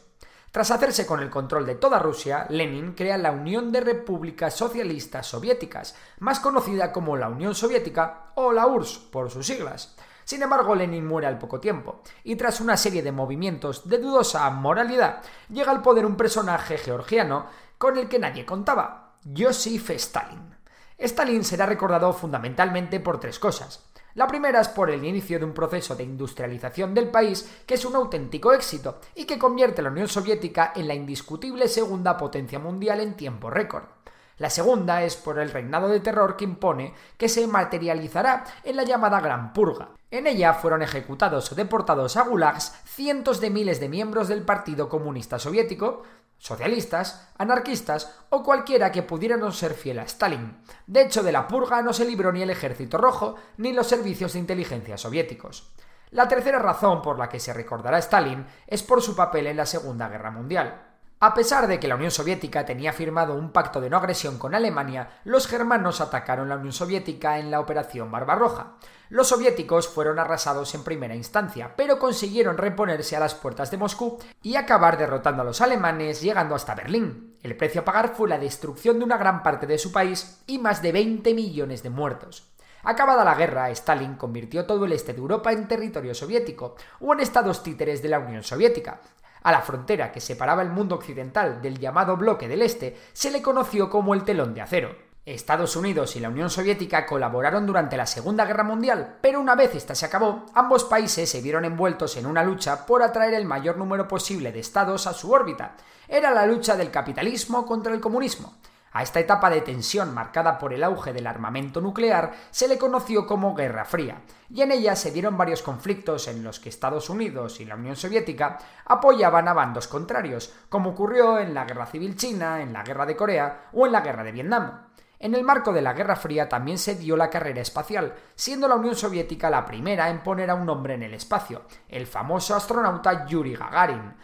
Tras 0.50 0.72
hacerse 0.72 1.06
con 1.06 1.20
el 1.20 1.30
control 1.30 1.64
de 1.64 1.76
toda 1.76 2.00
Rusia, 2.00 2.46
Lenin 2.48 2.94
crea 2.94 3.18
la 3.18 3.30
Unión 3.30 3.70
de 3.70 3.82
Repúblicas 3.82 4.54
Socialistas 4.54 5.28
Soviéticas, 5.28 5.94
más 6.18 6.40
conocida 6.40 6.90
como 6.90 7.16
la 7.16 7.28
Unión 7.28 7.54
Soviética 7.54 8.32
o 8.34 8.52
la 8.52 8.66
URSS 8.66 8.98
por 8.98 9.30
sus 9.30 9.46
siglas. 9.46 9.94
Sin 10.24 10.42
embargo, 10.42 10.74
Lenin 10.74 11.06
muere 11.06 11.28
al 11.28 11.38
poco 11.38 11.60
tiempo, 11.60 12.00
y 12.24 12.34
tras 12.34 12.60
una 12.60 12.76
serie 12.76 13.04
de 13.04 13.12
movimientos 13.12 13.88
de 13.88 13.98
dudosa 13.98 14.50
moralidad, 14.50 15.22
llega 15.50 15.70
al 15.70 15.82
poder 15.82 16.04
un 16.04 16.16
personaje 16.16 16.78
georgiano 16.78 17.46
con 17.78 17.96
el 17.96 18.08
que 18.08 18.18
nadie 18.18 18.44
contaba, 18.44 19.18
Joseph 19.36 19.90
Stalin. 19.90 20.55
Stalin 20.98 21.44
será 21.44 21.66
recordado 21.66 22.12
fundamentalmente 22.12 23.00
por 23.00 23.20
tres 23.20 23.38
cosas. 23.38 23.84
La 24.14 24.26
primera 24.26 24.60
es 24.62 24.68
por 24.68 24.90
el 24.90 25.04
inicio 25.04 25.38
de 25.38 25.44
un 25.44 25.52
proceso 25.52 25.94
de 25.94 26.04
industrialización 26.04 26.94
del 26.94 27.10
país 27.10 27.62
que 27.66 27.74
es 27.74 27.84
un 27.84 27.96
auténtico 27.96 28.52
éxito 28.52 28.98
y 29.14 29.26
que 29.26 29.38
convierte 29.38 29.82
a 29.82 29.84
la 29.84 29.90
Unión 29.90 30.08
Soviética 30.08 30.72
en 30.74 30.88
la 30.88 30.94
indiscutible 30.94 31.68
segunda 31.68 32.16
potencia 32.16 32.58
mundial 32.58 33.00
en 33.00 33.14
tiempo 33.14 33.50
récord. 33.50 33.95
La 34.38 34.50
segunda 34.50 35.02
es 35.02 35.16
por 35.16 35.38
el 35.38 35.50
reinado 35.50 35.88
de 35.88 36.00
terror 36.00 36.36
que 36.36 36.44
impone, 36.44 36.92
que 37.16 37.28
se 37.28 37.46
materializará 37.46 38.44
en 38.64 38.76
la 38.76 38.82
llamada 38.82 39.20
Gran 39.20 39.54
Purga. 39.54 39.90
En 40.10 40.26
ella 40.26 40.52
fueron 40.52 40.82
ejecutados 40.82 41.50
o 41.50 41.54
deportados 41.54 42.16
a 42.16 42.22
gulags 42.22 42.74
cientos 42.84 43.40
de 43.40 43.50
miles 43.50 43.80
de 43.80 43.88
miembros 43.88 44.28
del 44.28 44.42
Partido 44.42 44.90
Comunista 44.90 45.38
Soviético, 45.38 46.02
socialistas, 46.38 47.28
anarquistas 47.38 48.14
o 48.28 48.42
cualquiera 48.42 48.92
que 48.92 49.02
pudiera 49.02 49.38
no 49.38 49.52
ser 49.52 49.72
fiel 49.72 50.00
a 50.00 50.02
Stalin. 50.02 50.58
De 50.86 51.02
hecho, 51.02 51.22
de 51.22 51.32
la 51.32 51.48
purga 51.48 51.80
no 51.80 51.94
se 51.94 52.04
libró 52.04 52.30
ni 52.30 52.42
el 52.42 52.50
ejército 52.50 52.98
rojo 52.98 53.36
ni 53.56 53.72
los 53.72 53.86
servicios 53.86 54.34
de 54.34 54.40
inteligencia 54.40 54.98
soviéticos. 54.98 55.72
La 56.10 56.28
tercera 56.28 56.58
razón 56.58 57.02
por 57.02 57.18
la 57.18 57.28
que 57.28 57.40
se 57.40 57.52
recordará 57.52 57.96
a 57.96 58.00
Stalin 58.00 58.46
es 58.66 58.82
por 58.82 59.02
su 59.02 59.16
papel 59.16 59.46
en 59.46 59.56
la 59.56 59.66
Segunda 59.66 60.08
Guerra 60.08 60.30
Mundial. 60.30 60.95
A 61.18 61.32
pesar 61.32 61.66
de 61.66 61.80
que 61.80 61.88
la 61.88 61.94
Unión 61.94 62.10
Soviética 62.10 62.66
tenía 62.66 62.92
firmado 62.92 63.36
un 63.36 63.50
pacto 63.50 63.80
de 63.80 63.88
no 63.88 63.96
agresión 63.96 64.36
con 64.36 64.54
Alemania, 64.54 65.20
los 65.24 65.46
germanos 65.46 66.02
atacaron 66.02 66.50
la 66.50 66.56
Unión 66.56 66.74
Soviética 66.74 67.38
en 67.38 67.50
la 67.50 67.58
Operación 67.58 68.10
Barbarroja. 68.10 68.74
Los 69.08 69.28
soviéticos 69.28 69.88
fueron 69.88 70.18
arrasados 70.18 70.74
en 70.74 70.84
primera 70.84 71.14
instancia, 71.14 71.72
pero 71.74 71.98
consiguieron 71.98 72.58
reponerse 72.58 73.16
a 73.16 73.20
las 73.20 73.34
puertas 73.34 73.70
de 73.70 73.78
Moscú 73.78 74.18
y 74.42 74.56
acabar 74.56 74.98
derrotando 74.98 75.40
a 75.40 75.46
los 75.46 75.62
alemanes 75.62 76.20
llegando 76.20 76.54
hasta 76.54 76.74
Berlín. 76.74 77.38
El 77.42 77.56
precio 77.56 77.80
a 77.80 77.84
pagar 77.86 78.14
fue 78.14 78.28
la 78.28 78.38
destrucción 78.38 78.98
de 78.98 79.06
una 79.06 79.16
gran 79.16 79.42
parte 79.42 79.66
de 79.66 79.78
su 79.78 79.92
país 79.92 80.42
y 80.46 80.58
más 80.58 80.82
de 80.82 80.92
20 80.92 81.32
millones 81.32 81.82
de 81.82 81.88
muertos. 81.88 82.52
Acabada 82.88 83.24
la 83.24 83.34
guerra, 83.34 83.68
Stalin 83.70 84.14
convirtió 84.14 84.64
todo 84.64 84.84
el 84.84 84.92
este 84.92 85.12
de 85.12 85.18
Europa 85.18 85.50
en 85.50 85.66
territorio 85.66 86.14
soviético 86.14 86.76
o 87.00 87.12
en 87.12 87.18
estados 87.18 87.64
títeres 87.64 88.00
de 88.00 88.08
la 88.08 88.20
Unión 88.20 88.44
Soviética. 88.44 89.00
A 89.46 89.52
la 89.52 89.62
frontera 89.62 90.10
que 90.10 90.20
separaba 90.20 90.60
el 90.62 90.70
mundo 90.70 90.96
occidental 90.96 91.62
del 91.62 91.78
llamado 91.78 92.16
bloque 92.16 92.48
del 92.48 92.62
Este 92.62 93.00
se 93.12 93.30
le 93.30 93.42
conoció 93.42 93.88
como 93.88 94.12
el 94.12 94.24
telón 94.24 94.54
de 94.54 94.60
acero. 94.60 94.96
Estados 95.24 95.76
Unidos 95.76 96.16
y 96.16 96.20
la 96.20 96.30
Unión 96.30 96.50
Soviética 96.50 97.06
colaboraron 97.06 97.64
durante 97.64 97.96
la 97.96 98.06
Segunda 98.06 98.44
Guerra 98.44 98.64
Mundial, 98.64 99.18
pero 99.20 99.40
una 99.40 99.54
vez 99.54 99.76
esta 99.76 99.94
se 99.94 100.04
acabó, 100.04 100.46
ambos 100.52 100.82
países 100.82 101.30
se 101.30 101.42
vieron 101.42 101.64
envueltos 101.64 102.16
en 102.16 102.26
una 102.26 102.42
lucha 102.42 102.86
por 102.86 103.04
atraer 103.04 103.34
el 103.34 103.44
mayor 103.44 103.76
número 103.76 104.08
posible 104.08 104.50
de 104.50 104.58
estados 104.58 105.06
a 105.06 105.12
su 105.12 105.30
órbita. 105.30 105.76
Era 106.08 106.32
la 106.32 106.44
lucha 106.44 106.74
del 106.74 106.90
capitalismo 106.90 107.64
contra 107.66 107.94
el 107.94 108.00
comunismo. 108.00 108.52
A 108.96 109.02
esta 109.02 109.20
etapa 109.20 109.50
de 109.50 109.60
tensión 109.60 110.14
marcada 110.14 110.58
por 110.58 110.72
el 110.72 110.82
auge 110.82 111.12
del 111.12 111.26
armamento 111.26 111.82
nuclear 111.82 112.32
se 112.50 112.66
le 112.66 112.78
conoció 112.78 113.26
como 113.26 113.54
Guerra 113.54 113.84
Fría, 113.84 114.22
y 114.48 114.62
en 114.62 114.72
ella 114.72 114.96
se 114.96 115.10
dieron 115.10 115.36
varios 115.36 115.60
conflictos 115.60 116.28
en 116.28 116.42
los 116.42 116.60
que 116.60 116.70
Estados 116.70 117.10
Unidos 117.10 117.60
y 117.60 117.66
la 117.66 117.74
Unión 117.74 117.94
Soviética 117.94 118.56
apoyaban 118.86 119.48
a 119.48 119.52
bandos 119.52 119.86
contrarios, 119.86 120.50
como 120.70 120.92
ocurrió 120.92 121.38
en 121.38 121.52
la 121.52 121.66
Guerra 121.66 121.84
Civil 121.84 122.16
China, 122.16 122.62
en 122.62 122.72
la 122.72 122.84
Guerra 122.84 123.04
de 123.04 123.16
Corea 123.16 123.68
o 123.74 123.84
en 123.84 123.92
la 123.92 124.00
Guerra 124.00 124.24
de 124.24 124.32
Vietnam. 124.32 124.86
En 125.18 125.34
el 125.34 125.44
marco 125.44 125.74
de 125.74 125.82
la 125.82 125.92
Guerra 125.92 126.16
Fría 126.16 126.48
también 126.48 126.78
se 126.78 126.94
dio 126.94 127.18
la 127.18 127.28
carrera 127.28 127.60
espacial, 127.60 128.14
siendo 128.34 128.66
la 128.66 128.76
Unión 128.76 128.96
Soviética 128.96 129.50
la 129.50 129.66
primera 129.66 130.08
en 130.08 130.22
poner 130.22 130.48
a 130.48 130.54
un 130.54 130.70
hombre 130.70 130.94
en 130.94 131.02
el 131.02 131.12
espacio, 131.12 131.64
el 131.90 132.06
famoso 132.06 132.54
astronauta 132.54 133.26
Yuri 133.26 133.56
Gagarin. 133.56 134.14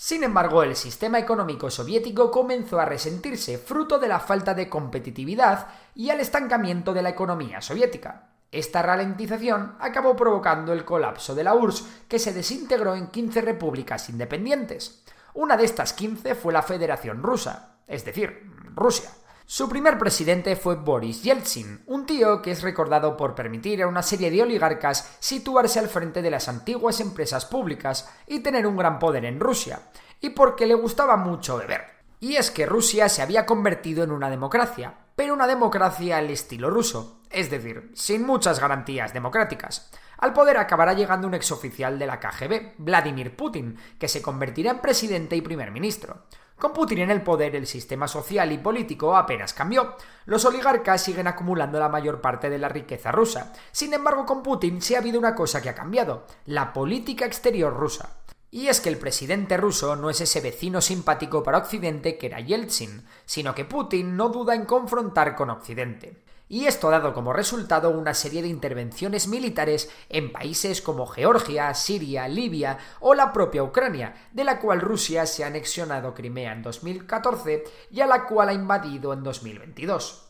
Sin 0.00 0.22
embargo, 0.22 0.62
el 0.62 0.76
sistema 0.76 1.18
económico 1.18 1.72
soviético 1.72 2.30
comenzó 2.30 2.78
a 2.78 2.84
resentirse 2.84 3.58
fruto 3.58 3.98
de 3.98 4.06
la 4.06 4.20
falta 4.20 4.54
de 4.54 4.68
competitividad 4.68 5.66
y 5.92 6.10
al 6.10 6.20
estancamiento 6.20 6.94
de 6.94 7.02
la 7.02 7.08
economía 7.08 7.60
soviética. 7.60 8.28
Esta 8.52 8.80
ralentización 8.80 9.74
acabó 9.80 10.14
provocando 10.14 10.72
el 10.72 10.84
colapso 10.84 11.34
de 11.34 11.42
la 11.42 11.56
URSS, 11.56 12.04
que 12.06 12.20
se 12.20 12.32
desintegró 12.32 12.94
en 12.94 13.08
15 13.08 13.40
repúblicas 13.40 14.08
independientes. 14.08 15.02
Una 15.34 15.56
de 15.56 15.64
estas 15.64 15.94
15 15.94 16.36
fue 16.36 16.52
la 16.52 16.62
Federación 16.62 17.20
Rusa, 17.20 17.78
es 17.88 18.04
decir, 18.04 18.52
Rusia. 18.76 19.10
Su 19.50 19.66
primer 19.66 19.96
presidente 19.96 20.56
fue 20.56 20.74
Boris 20.76 21.22
Yeltsin, 21.22 21.82
un 21.86 22.04
tío 22.04 22.42
que 22.42 22.50
es 22.50 22.60
recordado 22.60 23.16
por 23.16 23.34
permitir 23.34 23.82
a 23.82 23.86
una 23.86 24.02
serie 24.02 24.30
de 24.30 24.42
oligarcas 24.42 25.16
situarse 25.20 25.78
al 25.78 25.88
frente 25.88 26.20
de 26.20 26.30
las 26.30 26.50
antiguas 26.50 27.00
empresas 27.00 27.46
públicas 27.46 28.12
y 28.26 28.40
tener 28.40 28.66
un 28.66 28.76
gran 28.76 28.98
poder 28.98 29.24
en 29.24 29.40
Rusia, 29.40 29.80
y 30.20 30.28
porque 30.28 30.66
le 30.66 30.74
gustaba 30.74 31.16
mucho 31.16 31.56
beber. 31.56 31.80
Y 32.20 32.36
es 32.36 32.50
que 32.50 32.66
Rusia 32.66 33.08
se 33.08 33.22
había 33.22 33.46
convertido 33.46 34.04
en 34.04 34.12
una 34.12 34.28
democracia, 34.28 34.92
pero 35.16 35.32
una 35.32 35.46
democracia 35.46 36.18
al 36.18 36.28
estilo 36.28 36.68
ruso, 36.68 37.22
es 37.30 37.50
decir, 37.50 37.90
sin 37.94 38.26
muchas 38.26 38.60
garantías 38.60 39.14
democráticas. 39.14 39.90
Al 40.18 40.32
poder 40.32 40.58
acabará 40.58 40.94
llegando 40.94 41.28
un 41.28 41.34
exoficial 41.34 41.98
de 41.98 42.06
la 42.06 42.18
KGB, 42.18 42.74
Vladimir 42.78 43.36
Putin, 43.36 43.78
que 43.98 44.08
se 44.08 44.20
convertirá 44.20 44.72
en 44.72 44.80
presidente 44.80 45.36
y 45.36 45.42
primer 45.42 45.70
ministro. 45.70 46.24
Con 46.58 46.72
Putin 46.72 46.98
en 46.98 47.12
el 47.12 47.22
poder, 47.22 47.54
el 47.54 47.68
sistema 47.68 48.08
social 48.08 48.50
y 48.50 48.58
político 48.58 49.16
apenas 49.16 49.54
cambió. 49.54 49.94
Los 50.26 50.44
oligarcas 50.44 51.04
siguen 51.04 51.28
acumulando 51.28 51.78
la 51.78 51.88
mayor 51.88 52.20
parte 52.20 52.50
de 52.50 52.58
la 52.58 52.68
riqueza 52.68 53.12
rusa. 53.12 53.52
Sin 53.70 53.94
embargo, 53.94 54.26
con 54.26 54.42
Putin 54.42 54.82
sí 54.82 54.96
ha 54.96 54.98
habido 54.98 55.20
una 55.20 55.36
cosa 55.36 55.62
que 55.62 55.68
ha 55.68 55.74
cambiado, 55.76 56.26
la 56.46 56.72
política 56.72 57.24
exterior 57.24 57.72
rusa. 57.72 58.16
Y 58.50 58.66
es 58.66 58.80
que 58.80 58.88
el 58.88 58.98
presidente 58.98 59.56
ruso 59.56 59.94
no 59.94 60.10
es 60.10 60.20
ese 60.20 60.40
vecino 60.40 60.80
simpático 60.80 61.44
para 61.44 61.58
Occidente 61.58 62.18
que 62.18 62.26
era 62.26 62.40
Yeltsin, 62.40 63.04
sino 63.24 63.54
que 63.54 63.64
Putin 63.64 64.16
no 64.16 64.30
duda 64.30 64.56
en 64.56 64.64
confrontar 64.64 65.36
con 65.36 65.50
Occidente 65.50 66.24
y 66.48 66.66
esto 66.66 66.88
ha 66.88 66.92
dado 66.92 67.14
como 67.14 67.32
resultado 67.32 67.90
una 67.90 68.14
serie 68.14 68.42
de 68.42 68.48
intervenciones 68.48 69.28
militares 69.28 69.90
en 70.08 70.32
países 70.32 70.82
como 70.82 71.06
Georgia, 71.06 71.72
Siria, 71.74 72.28
Libia 72.28 72.78
o 73.00 73.14
la 73.14 73.32
propia 73.32 73.62
Ucrania, 73.62 74.14
de 74.32 74.44
la 74.44 74.58
cual 74.58 74.80
Rusia 74.80 75.26
se 75.26 75.44
ha 75.44 75.48
anexionado 75.48 76.14
Crimea 76.14 76.52
en 76.52 76.62
2014 76.62 77.64
y 77.90 78.00
a 78.00 78.06
la 78.06 78.26
cual 78.26 78.48
ha 78.48 78.54
invadido 78.54 79.12
en 79.12 79.22
2022. 79.22 80.27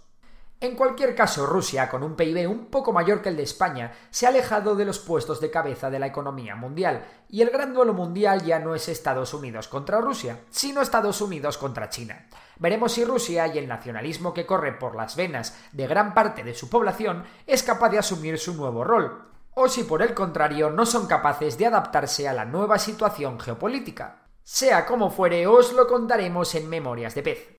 En 0.60 0.74
cualquier 0.74 1.14
caso, 1.14 1.46
Rusia, 1.46 1.88
con 1.88 2.02
un 2.02 2.16
PIB 2.16 2.50
un 2.50 2.66
poco 2.66 2.92
mayor 2.92 3.22
que 3.22 3.28
el 3.28 3.36
de 3.36 3.44
España, 3.44 3.92
se 4.10 4.26
ha 4.26 4.30
alejado 4.30 4.74
de 4.74 4.84
los 4.84 4.98
puestos 4.98 5.40
de 5.40 5.52
cabeza 5.52 5.88
de 5.88 6.00
la 6.00 6.08
economía 6.08 6.56
mundial, 6.56 7.06
y 7.28 7.42
el 7.42 7.50
gran 7.50 7.72
duelo 7.72 7.94
mundial 7.94 8.42
ya 8.42 8.58
no 8.58 8.74
es 8.74 8.88
Estados 8.88 9.32
Unidos 9.34 9.68
contra 9.68 10.00
Rusia, 10.00 10.40
sino 10.50 10.82
Estados 10.82 11.20
Unidos 11.20 11.58
contra 11.58 11.90
China. 11.90 12.26
Veremos 12.58 12.90
si 12.90 13.04
Rusia 13.04 13.46
y 13.46 13.58
el 13.58 13.68
nacionalismo 13.68 14.34
que 14.34 14.46
corre 14.46 14.72
por 14.72 14.96
las 14.96 15.14
venas 15.14 15.56
de 15.70 15.86
gran 15.86 16.12
parte 16.12 16.42
de 16.42 16.54
su 16.54 16.68
población 16.68 17.22
es 17.46 17.62
capaz 17.62 17.90
de 17.90 18.00
asumir 18.00 18.36
su 18.36 18.54
nuevo 18.54 18.82
rol, 18.82 19.28
o 19.54 19.68
si 19.68 19.84
por 19.84 20.02
el 20.02 20.12
contrario 20.12 20.70
no 20.70 20.86
son 20.86 21.06
capaces 21.06 21.56
de 21.56 21.66
adaptarse 21.66 22.26
a 22.26 22.32
la 22.32 22.44
nueva 22.44 22.80
situación 22.80 23.38
geopolítica. 23.38 24.24
Sea 24.42 24.86
como 24.86 25.10
fuere, 25.10 25.46
os 25.46 25.72
lo 25.72 25.86
contaremos 25.86 26.52
en 26.56 26.68
Memorias 26.68 27.14
de 27.14 27.22
Pez. 27.22 27.58